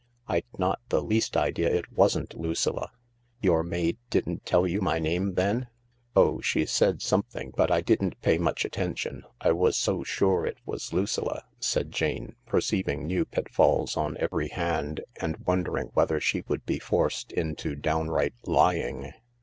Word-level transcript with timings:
I'd 0.27 0.45
not 0.57 0.79
the 0.89 1.03
least 1.03 1.37
idea 1.37 1.69
it 1.71 1.91
wasn't 1.93 2.33
Lucilla."" 2.35 2.89
Your 3.43 3.61
maid 3.61 3.97
didn't 4.09 4.47
tell 4.47 4.65
you 4.65 4.81
my 4.81 4.97
name 4.97 5.35
then?"" 5.35 5.67
Oh, 6.15 6.41
she 6.41 6.65
said 6.65 7.03
something, 7.03 7.53
but 7.55 7.69
I 7.69 7.81
didn't 7.81 8.19
pay 8.23 8.39
much 8.39 8.65
atten 8.65 8.95
tion, 8.95 9.23
I 9.41 9.51
was 9.51 9.77
so 9.77 10.01
sure 10.01 10.43
it 10.43 10.57
was 10.65 10.91
Lucilla," 10.91 11.43
said 11.59 11.91
Jane, 11.91 12.33
perceiving 12.47 13.05
new 13.05 13.25
pitfalls 13.25 13.95
on 13.95 14.17
every 14.17 14.47
hand, 14.47 15.01
and 15.19 15.37
wondering 15.45 15.91
whether 15.93 16.19
she 16.19 16.43
would 16.47 16.65
be 16.65 16.79
THE 16.79 16.83
LARK 16.91 17.11
281 17.11 17.11
forced 17.11 17.31
into 17.33 17.75
downright 17.75 18.33
lying. 18.43 19.11